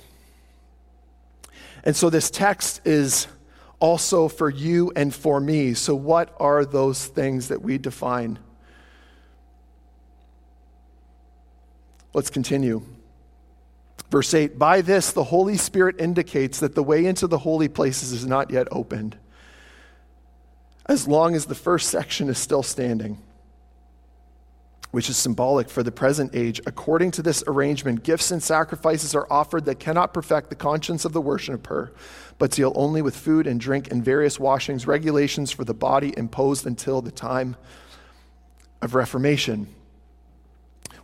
And 1.87 1.95
so 1.95 2.11
this 2.11 2.31
text 2.31 2.81
is 2.85 3.29
also 3.79 4.27
for 4.27 4.51
you 4.51 4.93
and 4.97 5.15
for 5.15 5.41
me. 5.41 5.73
So, 5.73 5.95
what 5.95 6.35
are 6.41 6.65
those 6.65 7.07
things 7.07 7.49
that 7.49 7.63
we 7.63 7.79
define? 7.79 8.41
Let's 12.13 12.29
continue. 12.29 12.83
Verse 14.11 14.35
8 14.35 14.59
By 14.59 14.81
this, 14.81 15.13
the 15.13 15.25
Holy 15.25 15.57
Spirit 15.57 16.01
indicates 16.01 16.59
that 16.59 16.75
the 16.75 16.83
way 16.83 17.07
into 17.07 17.29
the 17.29 17.39
holy 17.39 17.69
places 17.69 18.11
is 18.11 18.27
not 18.27 18.51
yet 18.51 18.67
opened, 18.73 19.17
as 20.87 21.07
long 21.07 21.37
as 21.37 21.47
the 21.47 21.55
first 21.55 21.89
section 21.89 22.29
is 22.29 22.39
still 22.39 22.65
standing. 22.65 23.19
Which 24.97 25.11
is 25.11 25.17
symbolic 25.19 25.69
for 25.69 25.83
the 25.83 25.93
present 25.93 26.35
age. 26.35 26.59
According 26.65 27.11
to 27.11 27.23
this 27.23 27.45
arrangement, 27.47 28.03
gifts 28.03 28.31
and 28.31 28.43
sacrifices 28.43 29.15
are 29.15 29.27
offered 29.31 29.67
that 29.67 29.79
cannot 29.79 30.15
perfect 30.15 30.49
the 30.49 30.55
conscience 30.55 31.05
of 31.05 31.13
the 31.13 31.21
worshiper, 31.21 31.93
but 32.39 32.51
deal 32.51 32.73
only 32.75 33.03
with 33.03 33.15
food 33.15 33.47
and 33.47 33.61
drink 33.61 33.91
and 33.91 34.03
various 34.03 34.41
washings, 34.41 34.87
regulations 34.87 35.53
for 35.53 35.65
the 35.65 35.75
body 35.75 36.15
imposed 36.17 36.67
until 36.67 37.03
the 37.03 37.11
time 37.11 37.57
of 38.81 38.95
Reformation. 38.95 39.67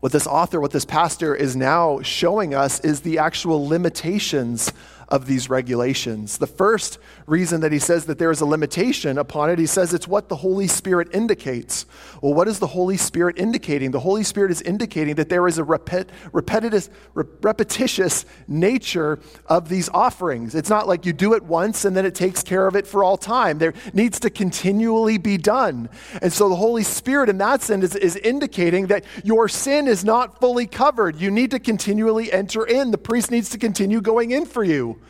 What 0.00 0.12
this 0.12 0.26
author, 0.26 0.58
what 0.58 0.70
this 0.70 0.86
pastor 0.86 1.34
is 1.34 1.54
now 1.54 2.00
showing 2.00 2.54
us 2.54 2.80
is 2.80 3.02
the 3.02 3.18
actual 3.18 3.68
limitations 3.68 4.72
of 5.12 5.26
these 5.26 5.50
regulations. 5.50 6.38
The 6.38 6.46
first 6.46 6.98
reason 7.26 7.60
that 7.60 7.70
he 7.70 7.78
says 7.78 8.06
that 8.06 8.18
there 8.18 8.30
is 8.30 8.40
a 8.40 8.46
limitation 8.46 9.18
upon 9.18 9.50
it, 9.50 9.58
he 9.58 9.66
says 9.66 9.92
it's 9.92 10.08
what 10.08 10.30
the 10.30 10.36
Holy 10.36 10.66
Spirit 10.66 11.08
indicates. 11.12 11.84
Well, 12.22 12.32
what 12.32 12.48
is 12.48 12.58
the 12.58 12.66
Holy 12.68 12.96
Spirit 12.96 13.38
indicating? 13.38 13.90
The 13.90 14.00
Holy 14.00 14.24
Spirit 14.24 14.50
is 14.50 14.62
indicating 14.62 15.16
that 15.16 15.28
there 15.28 15.46
is 15.46 15.58
a 15.58 15.64
repet, 15.64 16.08
repetitious 16.32 18.24
nature 18.48 19.20
of 19.46 19.68
these 19.68 19.90
offerings. 19.90 20.54
It's 20.54 20.70
not 20.70 20.88
like 20.88 21.04
you 21.04 21.12
do 21.12 21.34
it 21.34 21.42
once 21.42 21.84
and 21.84 21.94
then 21.94 22.06
it 22.06 22.14
takes 22.14 22.42
care 22.42 22.66
of 22.66 22.74
it 22.74 22.86
for 22.86 23.04
all 23.04 23.18
time. 23.18 23.58
There 23.58 23.74
needs 23.92 24.18
to 24.20 24.30
continually 24.30 25.18
be 25.18 25.36
done. 25.36 25.90
And 26.22 26.32
so 26.32 26.48
the 26.48 26.56
Holy 26.56 26.84
Spirit, 26.84 27.28
in 27.28 27.36
that 27.36 27.60
sense, 27.60 27.84
is, 27.84 27.96
is 27.96 28.16
indicating 28.16 28.86
that 28.86 29.04
your 29.24 29.46
sin 29.46 29.88
is 29.88 30.06
not 30.06 30.40
fully 30.40 30.66
covered. 30.66 31.20
You 31.20 31.30
need 31.30 31.50
to 31.50 31.58
continually 31.58 32.32
enter 32.32 32.64
in. 32.64 32.92
The 32.92 32.98
priest 32.98 33.30
needs 33.30 33.50
to 33.50 33.58
continue 33.58 34.00
going 34.00 34.30
in 34.30 34.46
for 34.46 34.64
you. 34.64 35.01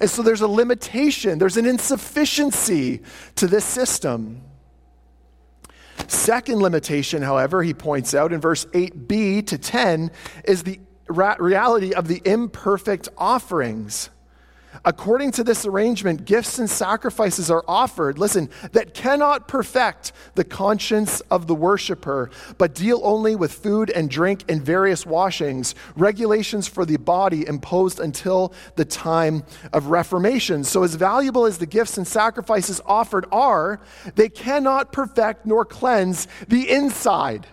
And 0.00 0.08
so 0.08 0.22
there's 0.22 0.40
a 0.40 0.48
limitation, 0.48 1.38
there's 1.38 1.56
an 1.56 1.66
insufficiency 1.66 3.02
to 3.36 3.46
this 3.46 3.64
system. 3.64 4.42
Second 6.08 6.60
limitation, 6.60 7.22
however, 7.22 7.62
he 7.62 7.74
points 7.74 8.14
out 8.14 8.32
in 8.32 8.40
verse 8.40 8.64
8b 8.66 9.46
to 9.48 9.58
10 9.58 10.10
is 10.44 10.62
the 10.62 10.80
reality 11.08 11.92
of 11.92 12.08
the 12.08 12.22
imperfect 12.24 13.08
offerings. 13.18 14.10
According 14.84 15.32
to 15.32 15.44
this 15.44 15.66
arrangement, 15.66 16.24
gifts 16.24 16.58
and 16.58 16.68
sacrifices 16.68 17.50
are 17.50 17.64
offered, 17.68 18.18
listen, 18.18 18.48
that 18.72 18.94
cannot 18.94 19.48
perfect 19.48 20.12
the 20.34 20.44
conscience 20.44 21.20
of 21.30 21.46
the 21.46 21.54
worshiper, 21.54 22.30
but 22.58 22.74
deal 22.74 23.00
only 23.04 23.36
with 23.36 23.52
food 23.52 23.90
and 23.90 24.10
drink 24.10 24.44
and 24.48 24.62
various 24.62 25.04
washings, 25.04 25.74
regulations 25.96 26.66
for 26.68 26.84
the 26.84 26.96
body 26.96 27.46
imposed 27.46 28.00
until 28.00 28.52
the 28.76 28.84
time 28.84 29.44
of 29.72 29.86
Reformation. 29.86 30.64
So, 30.64 30.82
as 30.82 30.94
valuable 30.94 31.46
as 31.46 31.58
the 31.58 31.66
gifts 31.66 31.98
and 31.98 32.06
sacrifices 32.06 32.80
offered 32.86 33.26
are, 33.30 33.80
they 34.14 34.28
cannot 34.28 34.92
perfect 34.92 35.46
nor 35.46 35.64
cleanse 35.64 36.26
the 36.48 36.70
inside. 36.70 37.46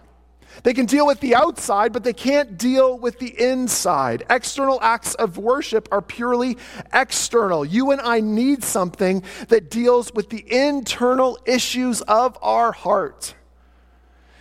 They 0.64 0.74
can 0.74 0.86
deal 0.86 1.08
with 1.08 1.20
the 1.20 1.36
outside, 1.36 1.94
but 1.94 2.04
they 2.04 2.14
can't 2.14 2.58
deal 2.58 2.98
with 2.98 3.20
the 3.20 3.40
inside. 3.40 4.26
External 4.30 4.80
acts 4.82 5.14
of 5.16 5.38
worship 5.38 5.88
are 5.92 6.02
purely 6.02 6.58
external. 6.94 7.64
You 7.64 7.92
and 7.92 8.02
I 8.02 8.20
need 8.20 8.64
something 8.64 9.24
that 9.48 9.70
deals 9.70 10.14
with 10.14 10.30
the 10.30 10.44
internal 10.52 11.40
issues 11.46 12.02
of 12.02 12.38
our 12.42 12.72
heart. 12.72 13.36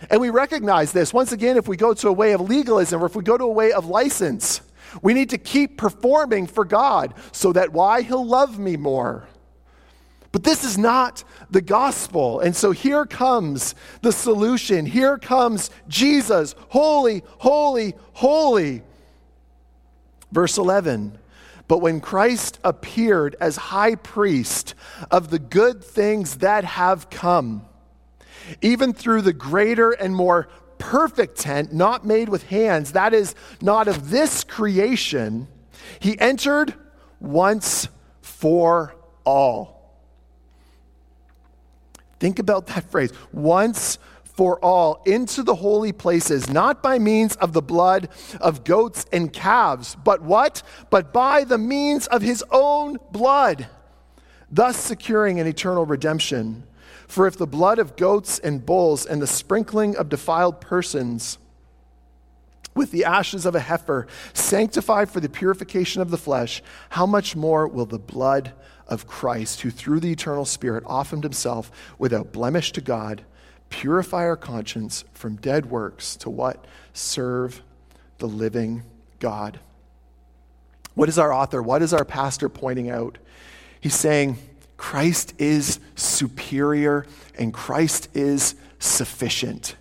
And 0.09 0.21
we 0.21 0.29
recognize 0.29 0.91
this. 0.91 1.13
Once 1.13 1.31
again, 1.31 1.57
if 1.57 1.67
we 1.67 1.77
go 1.77 1.93
to 1.93 2.07
a 2.07 2.13
way 2.13 2.33
of 2.33 2.41
legalism 2.41 3.01
or 3.03 3.05
if 3.05 3.15
we 3.15 3.23
go 3.23 3.37
to 3.37 3.43
a 3.43 3.51
way 3.51 3.71
of 3.71 3.85
license, 3.85 4.61
we 5.01 5.13
need 5.13 5.29
to 5.31 5.37
keep 5.37 5.77
performing 5.77 6.47
for 6.47 6.65
God 6.65 7.13
so 7.31 7.53
that 7.53 7.73
why? 7.73 8.01
He'll 8.01 8.25
love 8.25 8.57
me 8.57 8.77
more. 8.77 9.27
But 10.31 10.43
this 10.43 10.63
is 10.63 10.77
not 10.77 11.23
the 11.49 11.61
gospel. 11.61 12.39
And 12.39 12.55
so 12.55 12.71
here 12.71 13.05
comes 13.05 13.73
the 14.01 14.11
solution. 14.11 14.85
Here 14.85 15.17
comes 15.17 15.71
Jesus, 15.87 16.53
holy, 16.69 17.23
holy, 17.39 17.95
holy. 18.13 18.83
Verse 20.31 20.57
11. 20.57 21.17
But 21.67 21.79
when 21.79 21.99
Christ 21.99 22.59
appeared 22.63 23.35
as 23.39 23.55
high 23.55 23.95
priest 23.95 24.75
of 25.09 25.29
the 25.29 25.39
good 25.39 25.83
things 25.83 26.37
that 26.37 26.63
have 26.63 27.09
come, 27.09 27.65
even 28.61 28.93
through 28.93 29.21
the 29.23 29.33
greater 29.33 29.91
and 29.91 30.15
more 30.15 30.47
perfect 30.77 31.39
tent, 31.39 31.73
not 31.73 32.05
made 32.05 32.29
with 32.29 32.43
hands, 32.43 32.93
that 32.93 33.13
is, 33.13 33.35
not 33.61 33.87
of 33.87 34.09
this 34.09 34.43
creation, 34.43 35.47
he 35.99 36.19
entered 36.19 36.73
once 37.19 37.87
for 38.21 38.95
all 39.23 39.78
Think 42.19 42.39
about 42.39 42.67
that 42.67 42.83
phrase 42.91 43.11
once 43.31 43.97
for 44.23 44.57
all 44.63 45.01
into 45.05 45.43
the 45.43 45.55
holy 45.55 45.91
places, 45.91 46.49
not 46.49 46.81
by 46.81 46.97
means 46.97 47.35
of 47.37 47.51
the 47.51 47.61
blood 47.61 48.07
of 48.39 48.63
goats 48.63 49.05
and 49.11 49.33
calves, 49.33 49.97
but 50.01 50.21
what? 50.21 50.63
But 50.89 51.11
by 51.11 51.43
the 51.43 51.57
means 51.57 52.07
of 52.07 52.21
his 52.21 52.41
own 52.49 52.99
blood, 53.11 53.67
thus 54.49 54.77
securing 54.77 55.41
an 55.41 55.47
eternal 55.47 55.85
redemption. 55.85 56.63
For 57.05 57.27
if 57.27 57.37
the 57.37 57.47
blood 57.47 57.79
of 57.79 57.97
goats 57.97 58.39
and 58.39 58.65
bulls 58.65 59.05
and 59.05 59.21
the 59.21 59.27
sprinkling 59.27 59.97
of 59.97 60.07
defiled 60.07 60.61
persons, 60.61 61.37
with 62.75 62.91
the 62.91 63.03
ashes 63.03 63.45
of 63.45 63.55
a 63.55 63.59
heifer, 63.59 64.07
sanctify 64.33 65.03
for 65.03 65.19
the 65.19 65.27
purification 65.27 66.01
of 66.01 66.11
the 66.11 66.17
flesh, 66.17 66.63
how 66.91 67.05
much 67.05 67.35
more 67.35 67.67
will 67.67 67.85
the 67.85 67.99
blood 67.99 68.53
of 68.89 69.07
Christ, 69.07 69.61
who 69.61 69.69
through 69.69 70.01
the 70.01 70.11
eternal 70.11 70.45
Spirit 70.45 70.83
offered 70.85 71.23
himself 71.23 71.71
without 71.97 72.33
blemish 72.33 72.73
to 72.73 72.81
God, 72.81 73.23
purify 73.69 74.23
our 74.23 74.35
conscience 74.35 75.05
from 75.13 75.35
dead 75.37 75.67
works 75.67 76.15
to 76.17 76.29
what? 76.29 76.65
Serve 76.91 77.61
the 78.17 78.27
living 78.27 78.83
God. 79.19 79.59
What 80.95 81.07
is 81.07 81.19
our 81.19 81.31
author? 81.31 81.61
What 81.61 81.81
is 81.81 81.93
our 81.93 82.03
pastor 82.03 82.49
pointing 82.49 82.89
out? 82.89 83.19
He's 83.79 83.95
saying 83.95 84.37
Christ 84.75 85.33
is 85.37 85.79
superior 85.95 87.05
and 87.37 87.53
Christ 87.53 88.09
is 88.13 88.55
sufficient. 88.79 89.75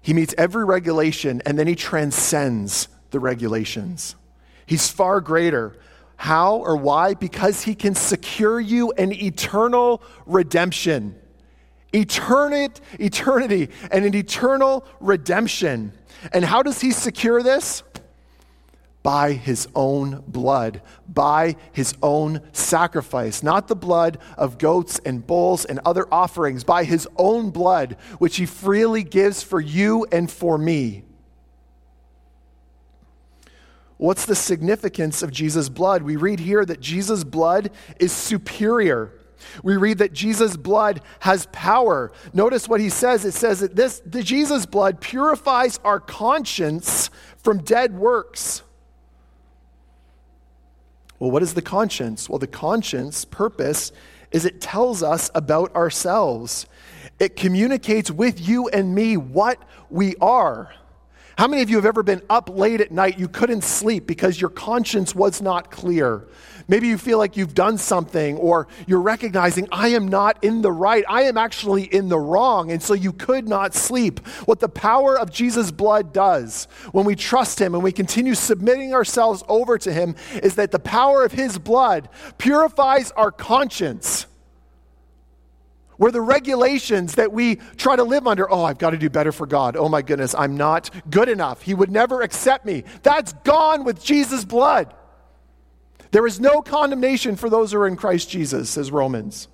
He 0.00 0.14
meets 0.14 0.34
every 0.38 0.64
regulation 0.64 1.42
and 1.44 1.58
then 1.58 1.66
he 1.66 1.74
transcends 1.74 2.88
the 3.10 3.20
regulations. 3.20 4.14
He's 4.64 4.88
far 4.88 5.20
greater 5.20 5.76
how 6.20 6.56
or 6.56 6.76
why? 6.76 7.14
Because 7.14 7.62
he 7.62 7.74
can 7.74 7.94
secure 7.94 8.60
you 8.60 8.92
an 8.92 9.10
eternal 9.10 10.02
redemption. 10.26 11.18
Eternity, 11.94 12.78
eternity, 12.98 13.70
and 13.90 14.04
an 14.04 14.14
eternal 14.14 14.84
redemption. 15.00 15.94
And 16.30 16.44
how 16.44 16.62
does 16.62 16.82
he 16.82 16.90
secure 16.90 17.42
this? 17.42 17.82
By 19.02 19.32
his 19.32 19.66
own 19.74 20.22
blood, 20.26 20.82
by 21.08 21.56
his 21.72 21.94
own 22.02 22.42
sacrifice, 22.52 23.42
not 23.42 23.66
the 23.66 23.74
blood 23.74 24.18
of 24.36 24.58
goats 24.58 25.00
and 25.06 25.26
bulls 25.26 25.64
and 25.64 25.80
other 25.86 26.06
offerings, 26.12 26.64
by 26.64 26.84
his 26.84 27.08
own 27.16 27.48
blood, 27.48 27.96
which 28.18 28.36
he 28.36 28.44
freely 28.44 29.04
gives 29.04 29.42
for 29.42 29.58
you 29.58 30.06
and 30.12 30.30
for 30.30 30.58
me. 30.58 31.04
What's 34.00 34.24
the 34.24 34.34
significance 34.34 35.22
of 35.22 35.30
Jesus' 35.30 35.68
blood? 35.68 36.02
We 36.02 36.16
read 36.16 36.40
here 36.40 36.64
that 36.64 36.80
Jesus' 36.80 37.22
blood 37.22 37.70
is 37.98 38.12
superior. 38.12 39.12
We 39.62 39.76
read 39.76 39.98
that 39.98 40.14
Jesus' 40.14 40.56
blood 40.56 41.02
has 41.18 41.46
power. 41.52 42.10
Notice 42.32 42.66
what 42.66 42.80
he 42.80 42.88
says. 42.88 43.26
It 43.26 43.34
says 43.34 43.60
that 43.60 43.76
this 43.76 44.00
the 44.06 44.22
Jesus' 44.22 44.64
blood 44.64 45.02
purifies 45.02 45.78
our 45.84 46.00
conscience 46.00 47.10
from 47.36 47.58
dead 47.58 47.94
works. 47.94 48.62
Well, 51.18 51.30
what 51.30 51.42
is 51.42 51.52
the 51.52 51.60
conscience? 51.60 52.26
Well, 52.26 52.38
the 52.38 52.46
conscience 52.46 53.26
purpose 53.26 53.92
is 54.30 54.46
it 54.46 54.62
tells 54.62 55.02
us 55.02 55.30
about 55.34 55.76
ourselves. 55.76 56.64
It 57.18 57.36
communicates 57.36 58.10
with 58.10 58.40
you 58.40 58.68
and 58.68 58.94
me 58.94 59.18
what 59.18 59.58
we 59.90 60.16
are. 60.22 60.72
How 61.40 61.48
many 61.48 61.62
of 61.62 61.70
you 61.70 61.76
have 61.76 61.86
ever 61.86 62.02
been 62.02 62.20
up 62.28 62.50
late 62.50 62.82
at 62.82 62.92
night, 62.92 63.18
you 63.18 63.26
couldn't 63.26 63.64
sleep 63.64 64.06
because 64.06 64.38
your 64.38 64.50
conscience 64.50 65.14
was 65.14 65.40
not 65.40 65.70
clear? 65.70 66.28
Maybe 66.68 66.86
you 66.86 66.98
feel 66.98 67.16
like 67.16 67.34
you've 67.34 67.54
done 67.54 67.78
something 67.78 68.36
or 68.36 68.68
you're 68.86 69.00
recognizing, 69.00 69.66
I 69.72 69.88
am 69.88 70.06
not 70.06 70.44
in 70.44 70.60
the 70.60 70.70
right, 70.70 71.02
I 71.08 71.22
am 71.22 71.38
actually 71.38 71.84
in 71.84 72.10
the 72.10 72.18
wrong, 72.18 72.70
and 72.70 72.82
so 72.82 72.92
you 72.92 73.14
could 73.14 73.48
not 73.48 73.72
sleep. 73.72 74.20
What 74.44 74.60
the 74.60 74.68
power 74.68 75.18
of 75.18 75.32
Jesus' 75.32 75.70
blood 75.70 76.12
does 76.12 76.68
when 76.92 77.06
we 77.06 77.16
trust 77.16 77.58
Him 77.58 77.74
and 77.74 77.82
we 77.82 77.90
continue 77.90 78.34
submitting 78.34 78.92
ourselves 78.92 79.42
over 79.48 79.78
to 79.78 79.90
Him 79.94 80.16
is 80.42 80.56
that 80.56 80.72
the 80.72 80.78
power 80.78 81.24
of 81.24 81.32
His 81.32 81.58
blood 81.58 82.10
purifies 82.36 83.12
our 83.12 83.32
conscience 83.32 84.26
where 86.00 86.10
the 86.10 86.20
regulations 86.22 87.16
that 87.16 87.30
we 87.30 87.56
try 87.76 87.94
to 87.94 88.02
live 88.02 88.26
under, 88.26 88.50
oh, 88.50 88.64
I've 88.64 88.78
got 88.78 88.92
to 88.92 88.96
do 88.96 89.10
better 89.10 89.32
for 89.32 89.46
God. 89.46 89.76
Oh 89.76 89.86
my 89.86 90.00
goodness, 90.00 90.34
I'm 90.34 90.56
not 90.56 90.88
good 91.10 91.28
enough. 91.28 91.60
He 91.60 91.74
would 91.74 91.90
never 91.90 92.22
accept 92.22 92.64
me. 92.64 92.84
That's 93.02 93.34
gone 93.44 93.84
with 93.84 94.02
Jesus' 94.02 94.46
blood. 94.46 94.94
There 96.10 96.26
is 96.26 96.40
no 96.40 96.62
condemnation 96.62 97.36
for 97.36 97.50
those 97.50 97.72
who 97.72 97.80
are 97.80 97.86
in 97.86 97.96
Christ 97.96 98.30
Jesus, 98.30 98.70
says 98.70 98.90
Romans. 98.90 99.48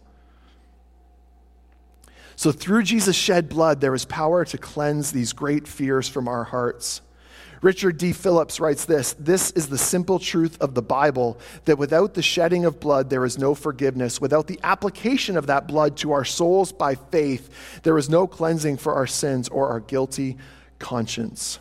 So, 2.37 2.53
through 2.53 2.85
Jesus' 2.85 3.17
shed 3.17 3.49
blood, 3.49 3.81
there 3.81 3.95
is 3.97 4.05
power 4.05 4.45
to 4.45 4.57
cleanse 4.57 5.11
these 5.11 5.33
great 5.33 5.67
fears 5.67 6.09
from 6.09 6.29
our 6.29 6.45
hearts. 6.45 7.01
Richard 7.63 7.99
D. 7.99 8.13
Phillips 8.13 8.61
writes 8.61 8.85
this 8.85 9.15
This 9.15 9.51
is 9.53 9.69
the 9.69 9.79
simple 9.79 10.19
truth 10.19 10.57
of 10.61 10.75
the 10.75 10.83
Bible 10.83 11.39
that 11.65 11.79
without 11.79 12.15
the 12.15 12.23
shedding 12.23 12.65
of 12.65 12.81
blood, 12.81 13.11
there 13.11 13.25
is 13.25 13.39
no 13.39 13.55
forgiveness. 13.55 14.21
Without 14.21 14.47
the 14.47 14.61
application 14.63 15.37
of 15.37 15.47
that 15.47 15.67
blood 15.67 15.97
to 15.99 16.13
our 16.13 16.25
souls 16.25 16.73
by 16.73 16.95
faith, 16.95 17.81
there 17.83 17.99
is 17.99 18.09
no 18.11 18.27
cleansing 18.27 18.77
for 18.77 18.95
our 18.95 19.07
sins 19.07 19.49
or 19.49 19.69
our 19.69 19.81
guilty 19.81 20.37
conscience. 20.79 21.59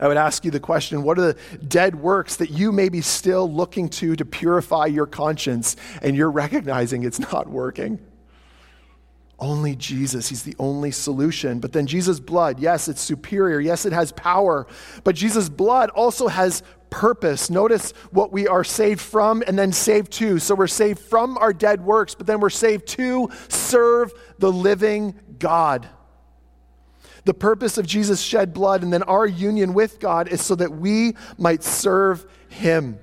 I 0.00 0.08
would 0.08 0.16
ask 0.16 0.44
you 0.46 0.50
the 0.50 0.60
question 0.60 1.02
what 1.02 1.18
are 1.18 1.32
the 1.32 1.38
dead 1.68 1.94
works 1.94 2.36
that 2.36 2.50
you 2.50 2.72
may 2.72 2.88
be 2.88 3.02
still 3.02 3.50
looking 3.52 3.88
to 3.90 4.16
to 4.16 4.24
purify 4.24 4.86
your 4.86 5.06
conscience 5.06 5.76
and 6.00 6.16
you're 6.16 6.30
recognizing 6.30 7.04
it's 7.04 7.20
not 7.20 7.48
working? 7.48 7.98
Only 9.40 9.74
Jesus. 9.74 10.28
He's 10.28 10.42
the 10.42 10.56
only 10.58 10.90
solution. 10.90 11.60
But 11.60 11.72
then 11.72 11.86
Jesus' 11.86 12.20
blood, 12.20 12.60
yes, 12.60 12.88
it's 12.88 13.00
superior. 13.00 13.58
Yes, 13.58 13.86
it 13.86 13.92
has 13.92 14.12
power. 14.12 14.66
But 15.02 15.14
Jesus' 15.14 15.48
blood 15.48 15.88
also 15.90 16.28
has 16.28 16.62
purpose. 16.90 17.48
Notice 17.48 17.92
what 18.10 18.32
we 18.32 18.46
are 18.46 18.64
saved 18.64 19.00
from 19.00 19.42
and 19.46 19.58
then 19.58 19.72
saved 19.72 20.12
to. 20.12 20.38
So 20.38 20.54
we're 20.54 20.66
saved 20.66 20.98
from 20.98 21.38
our 21.38 21.52
dead 21.52 21.82
works, 21.82 22.14
but 22.14 22.26
then 22.26 22.40
we're 22.40 22.50
saved 22.50 22.86
to 22.88 23.30
serve 23.48 24.12
the 24.38 24.52
living 24.52 25.14
God. 25.38 25.88
The 27.24 27.34
purpose 27.34 27.78
of 27.78 27.86
Jesus' 27.86 28.20
shed 28.20 28.52
blood 28.52 28.82
and 28.82 28.92
then 28.92 29.02
our 29.04 29.26
union 29.26 29.72
with 29.72 30.00
God 30.00 30.28
is 30.28 30.42
so 30.42 30.54
that 30.56 30.72
we 30.72 31.14
might 31.38 31.62
serve 31.62 32.26
Him. 32.48 32.98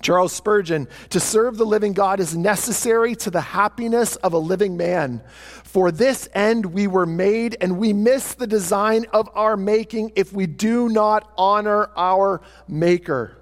Charles 0.00 0.32
Spurgeon, 0.32 0.86
to 1.10 1.18
serve 1.18 1.56
the 1.56 1.66
living 1.66 1.92
God 1.92 2.20
is 2.20 2.36
necessary 2.36 3.16
to 3.16 3.30
the 3.30 3.40
happiness 3.40 4.16
of 4.16 4.32
a 4.32 4.38
living 4.38 4.76
man. 4.76 5.22
For 5.64 5.90
this 5.90 6.28
end 6.34 6.66
we 6.66 6.86
were 6.86 7.06
made, 7.06 7.56
and 7.60 7.78
we 7.78 7.92
miss 7.92 8.34
the 8.34 8.46
design 8.46 9.06
of 9.12 9.28
our 9.34 9.56
making 9.56 10.12
if 10.14 10.32
we 10.32 10.46
do 10.46 10.88
not 10.88 11.32
honor 11.36 11.90
our 11.96 12.40
Maker. 12.68 13.34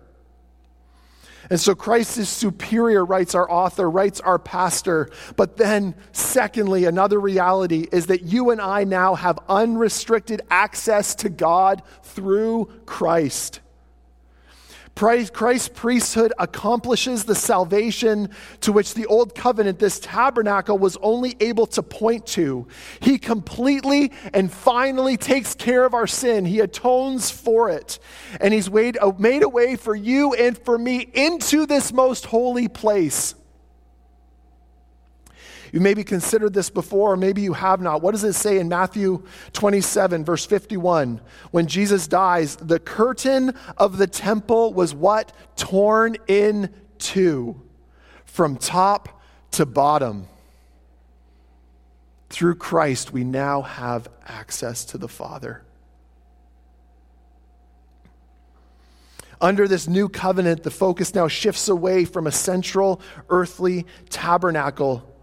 And 1.48 1.60
so 1.60 1.74
Christ 1.74 2.18
is 2.18 2.28
superior, 2.28 3.04
writes 3.04 3.34
our 3.34 3.48
author, 3.48 3.88
writes 3.88 4.20
our 4.20 4.38
pastor. 4.38 5.10
But 5.36 5.56
then, 5.56 5.94
secondly, 6.12 6.86
another 6.86 7.20
reality 7.20 7.86
is 7.92 8.06
that 8.06 8.22
you 8.22 8.50
and 8.50 8.60
I 8.60 8.84
now 8.84 9.14
have 9.14 9.38
unrestricted 9.48 10.42
access 10.50 11.14
to 11.16 11.28
God 11.28 11.82
through 12.02 12.72
Christ. 12.84 13.60
Christ's 14.96 15.68
priesthood 15.68 16.32
accomplishes 16.38 17.24
the 17.24 17.34
salvation 17.34 18.30
to 18.62 18.72
which 18.72 18.94
the 18.94 19.04
old 19.06 19.34
covenant, 19.34 19.78
this 19.78 20.00
tabernacle, 20.00 20.78
was 20.78 20.96
only 21.02 21.36
able 21.38 21.66
to 21.66 21.82
point 21.82 22.26
to. 22.28 22.66
He 23.00 23.18
completely 23.18 24.10
and 24.32 24.50
finally 24.50 25.18
takes 25.18 25.54
care 25.54 25.84
of 25.84 25.92
our 25.92 26.06
sin. 26.06 26.46
He 26.46 26.60
atones 26.60 27.30
for 27.30 27.68
it. 27.68 27.98
And 28.40 28.54
He's 28.54 28.70
made 28.70 28.96
a, 28.98 29.48
way 29.48 29.76
for 29.76 29.94
you 29.94 30.32
and 30.32 30.56
for 30.56 30.78
me 30.78 31.06
into 31.12 31.66
this 31.66 31.92
most 31.92 32.24
holy 32.24 32.68
place. 32.68 33.34
You 35.72 35.80
maybe 35.80 36.04
considered 36.04 36.54
this 36.54 36.70
before, 36.70 37.12
or 37.12 37.16
maybe 37.16 37.42
you 37.42 37.52
have 37.52 37.80
not. 37.80 38.02
What 38.02 38.12
does 38.12 38.24
it 38.24 38.34
say 38.34 38.58
in 38.58 38.68
Matthew 38.68 39.24
27, 39.52 40.24
verse 40.24 40.46
51? 40.46 41.20
When 41.50 41.66
Jesus 41.66 42.06
dies, 42.06 42.56
the 42.56 42.78
curtain 42.78 43.54
of 43.76 43.98
the 43.98 44.06
temple 44.06 44.72
was 44.72 44.94
what? 44.94 45.32
Torn 45.56 46.16
in 46.28 46.72
two 46.98 47.60
from 48.24 48.56
top 48.56 49.20
to 49.52 49.66
bottom. 49.66 50.28
Through 52.28 52.56
Christ, 52.56 53.12
we 53.12 53.24
now 53.24 53.62
have 53.62 54.08
access 54.26 54.84
to 54.86 54.98
the 54.98 55.08
Father. 55.08 55.62
Under 59.40 59.68
this 59.68 59.86
new 59.86 60.08
covenant, 60.08 60.62
the 60.62 60.70
focus 60.70 61.14
now 61.14 61.28
shifts 61.28 61.68
away 61.68 62.04
from 62.04 62.26
a 62.26 62.32
central 62.32 63.00
earthly 63.28 63.86
tabernacle 64.08 65.15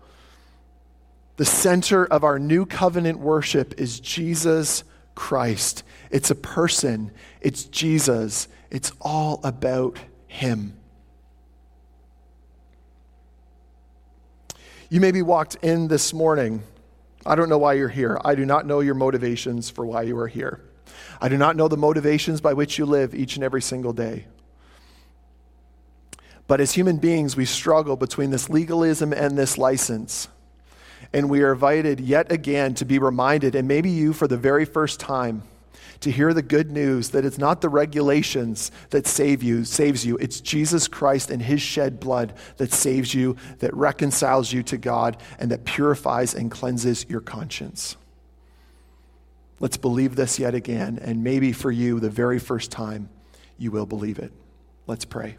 the 1.37 1.45
center 1.45 2.05
of 2.05 2.23
our 2.23 2.37
new 2.37 2.65
covenant 2.65 3.19
worship 3.19 3.79
is 3.79 3.99
Jesus 3.99 4.83
Christ. 5.15 5.83
It's 6.11 6.29
a 6.29 6.35
person, 6.35 7.11
it's 7.41 7.65
Jesus, 7.65 8.47
it's 8.69 8.91
all 9.01 9.39
about 9.43 9.99
Him. 10.27 10.77
You 14.89 14.99
maybe 14.99 15.23
walked 15.23 15.55
in 15.63 15.87
this 15.87 16.13
morning. 16.13 16.61
I 17.25 17.35
don't 17.35 17.49
know 17.49 17.57
why 17.57 17.73
you're 17.73 17.89
here. 17.89 18.19
I 18.23 18.35
do 18.35 18.45
not 18.45 18.67
know 18.67 18.81
your 18.81 18.93
motivations 18.93 19.71
for 19.71 19.85
why 19.85 20.03
you 20.03 20.17
are 20.19 20.27
here. 20.27 20.61
I 21.19 21.29
do 21.29 21.37
not 21.37 21.55
know 21.55 21.67
the 21.67 21.77
motivations 21.77 22.41
by 22.41 22.53
which 22.53 22.77
you 22.77 22.85
live 22.85 23.15
each 23.15 23.35
and 23.35 23.43
every 23.43 23.61
single 23.61 23.93
day. 23.93 24.25
But 26.45 26.59
as 26.59 26.73
human 26.73 26.97
beings, 26.97 27.35
we 27.35 27.45
struggle 27.45 27.95
between 27.95 28.29
this 28.29 28.49
legalism 28.49 29.13
and 29.13 29.37
this 29.37 29.57
license. 29.57 30.27
And 31.11 31.29
we 31.29 31.41
are 31.41 31.53
invited 31.53 31.99
yet 31.99 32.31
again 32.31 32.73
to 32.75 32.85
be 32.85 32.99
reminded, 32.99 33.55
and 33.55 33.67
maybe 33.67 33.89
you 33.89 34.13
for 34.13 34.27
the 34.27 34.37
very 34.37 34.65
first 34.65 34.99
time, 34.99 35.43
to 35.99 36.11
hear 36.11 36.33
the 36.33 36.41
good 36.41 36.69
news 36.69 37.09
that 37.09 37.23
it's 37.23 37.37
not 37.37 37.61
the 37.61 37.69
regulations 37.69 38.71
that 38.89 39.07
save 39.07 39.41
you, 39.41 39.63
saves 39.63 40.05
you. 40.05 40.17
It's 40.17 40.41
Jesus 40.41 40.87
Christ 40.87 41.29
and 41.31 41.41
his 41.41 41.61
shed 41.61 41.99
blood 41.99 42.33
that 42.57 42.73
saves 42.73 43.13
you, 43.13 43.37
that 43.59 43.73
reconciles 43.73 44.51
you 44.51 44.63
to 44.63 44.77
God, 44.77 45.17
and 45.39 45.49
that 45.51 45.63
purifies 45.63 46.35
and 46.35 46.51
cleanses 46.51 47.05
your 47.07 47.21
conscience. 47.21 47.95
Let's 49.59 49.77
believe 49.77 50.17
this 50.17 50.39
yet 50.39 50.55
again, 50.55 50.99
and 51.01 51.23
maybe 51.23 51.53
for 51.53 51.71
you, 51.71 52.01
the 52.01 52.09
very 52.09 52.39
first 52.39 52.69
time, 52.69 53.09
you 53.57 53.71
will 53.71 53.85
believe 53.85 54.19
it. 54.19 54.33
Let's 54.87 55.05
pray. 55.05 55.37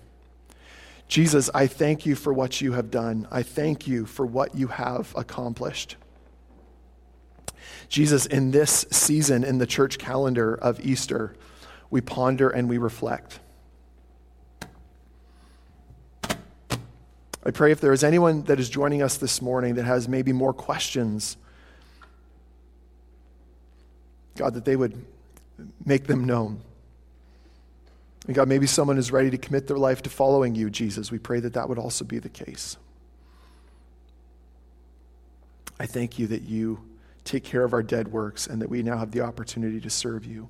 Jesus, 1.08 1.50
I 1.54 1.66
thank 1.66 2.06
you 2.06 2.14
for 2.14 2.32
what 2.32 2.60
you 2.60 2.72
have 2.72 2.90
done. 2.90 3.28
I 3.30 3.42
thank 3.42 3.86
you 3.86 4.06
for 4.06 4.24
what 4.24 4.54
you 4.54 4.68
have 4.68 5.14
accomplished. 5.16 5.96
Jesus, 7.88 8.26
in 8.26 8.50
this 8.50 8.86
season 8.90 9.44
in 9.44 9.58
the 9.58 9.66
church 9.66 9.98
calendar 9.98 10.54
of 10.54 10.84
Easter, 10.84 11.34
we 11.90 12.00
ponder 12.00 12.48
and 12.48 12.68
we 12.68 12.78
reflect. 12.78 13.38
I 17.46 17.50
pray 17.52 17.72
if 17.72 17.80
there 17.80 17.92
is 17.92 18.02
anyone 18.02 18.42
that 18.44 18.58
is 18.58 18.70
joining 18.70 19.02
us 19.02 19.18
this 19.18 19.42
morning 19.42 19.74
that 19.74 19.84
has 19.84 20.08
maybe 20.08 20.32
more 20.32 20.54
questions, 20.54 21.36
God, 24.36 24.54
that 24.54 24.64
they 24.64 24.76
would 24.76 25.04
make 25.84 26.06
them 26.06 26.24
known. 26.24 26.62
And 28.26 28.34
God, 28.34 28.48
maybe 28.48 28.66
someone 28.66 28.96
is 28.96 29.12
ready 29.12 29.30
to 29.30 29.38
commit 29.38 29.66
their 29.66 29.76
life 29.76 30.02
to 30.02 30.10
following 30.10 30.54
you, 30.54 30.70
Jesus. 30.70 31.10
We 31.10 31.18
pray 31.18 31.40
that 31.40 31.52
that 31.54 31.68
would 31.68 31.78
also 31.78 32.04
be 32.04 32.18
the 32.18 32.30
case. 32.30 32.76
I 35.78 35.86
thank 35.86 36.18
you 36.18 36.26
that 36.28 36.42
you 36.42 36.80
take 37.24 37.44
care 37.44 37.64
of 37.64 37.72
our 37.72 37.82
dead 37.82 38.08
works 38.08 38.46
and 38.46 38.62
that 38.62 38.70
we 38.70 38.82
now 38.82 38.96
have 38.96 39.10
the 39.10 39.20
opportunity 39.20 39.80
to 39.80 39.90
serve 39.90 40.24
you. 40.24 40.48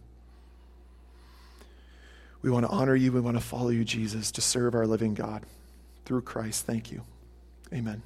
We 2.42 2.50
want 2.50 2.66
to 2.66 2.70
honor 2.70 2.94
you. 2.94 3.10
We 3.10 3.20
want 3.20 3.38
to 3.38 3.42
follow 3.42 3.70
you, 3.70 3.84
Jesus, 3.84 4.30
to 4.32 4.40
serve 4.40 4.74
our 4.74 4.86
living 4.86 5.14
God 5.14 5.44
through 6.04 6.22
Christ. 6.22 6.66
Thank 6.66 6.92
you. 6.92 7.02
Amen. 7.72 8.02